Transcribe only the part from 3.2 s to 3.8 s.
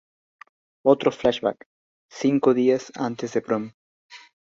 de Prom".